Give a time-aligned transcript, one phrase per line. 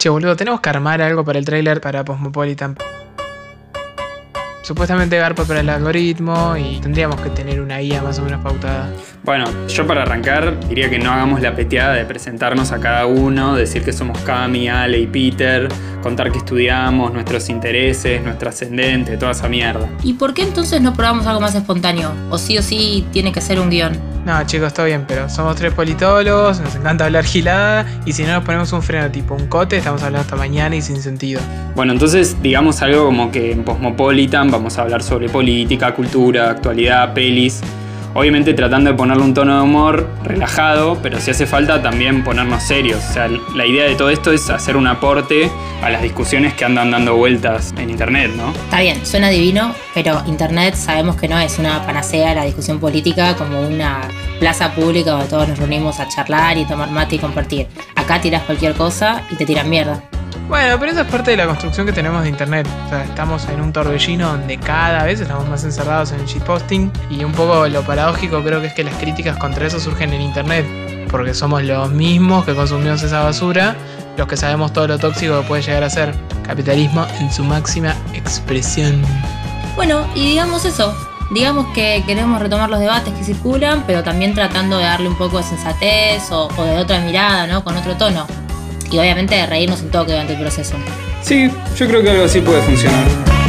[0.00, 2.74] Che, boludo, tenemos que armar algo para el tráiler para Cosmopolitan.
[4.62, 8.88] Supuestamente garpa para el algoritmo y tendríamos que tener una guía más o menos pautada.
[9.24, 13.54] Bueno, yo para arrancar diría que no hagamos la peteada de presentarnos a cada uno,
[13.56, 15.68] decir que somos Cami, Ale y Peter,
[16.02, 19.86] contar que estudiamos, nuestros intereses, nuestro ascendente, toda esa mierda.
[20.02, 22.10] ¿Y por qué entonces no probamos algo más espontáneo?
[22.30, 24.09] O sí o sí tiene que ser un guion.
[24.24, 28.34] No, chicos, está bien, pero somos tres politólogos, nos encanta hablar gilada y si no
[28.34, 31.40] nos ponemos un freno tipo un cote, estamos hablando hasta mañana y sin sentido.
[31.74, 37.14] Bueno, entonces digamos algo como que en Cosmopolitan vamos a hablar sobre política, cultura, actualidad,
[37.14, 37.62] pelis.
[38.12, 42.62] Obviamente tratando de ponerle un tono de humor relajado, pero si hace falta también ponernos
[42.62, 43.02] serios.
[43.08, 45.50] O sea, la idea de todo esto es hacer un aporte
[45.82, 48.50] a las discusiones que andan dando vueltas en Internet, ¿no?
[48.50, 53.36] Está bien, suena divino, pero Internet sabemos que no es una panacea la discusión política
[53.36, 54.00] como una
[54.40, 57.68] plaza pública donde todos nos reunimos a charlar y tomar mate y compartir.
[57.94, 60.02] Acá tiras cualquier cosa y te tiran mierda.
[60.50, 62.66] Bueno, pero eso es parte de la construcción que tenemos de internet.
[62.86, 66.90] O sea, estamos en un torbellino donde cada vez estamos más encerrados en el shitposting.
[67.08, 70.22] Y un poco lo paradójico creo que es que las críticas contra eso surgen en
[70.22, 70.66] internet.
[71.08, 73.76] Porque somos los mismos que consumimos esa basura,
[74.16, 76.12] los que sabemos todo lo tóxico que puede llegar a ser
[76.44, 79.00] capitalismo en su máxima expresión.
[79.76, 80.92] Bueno, y digamos eso.
[81.32, 85.38] Digamos que queremos retomar los debates que circulan, pero también tratando de darle un poco
[85.38, 87.62] de sensatez o, o de otra mirada, ¿no?
[87.62, 88.26] Con otro tono
[88.90, 90.76] y obviamente reírnos un toque durante el proceso.
[91.22, 93.39] Sí, yo creo que algo así puede funcionar.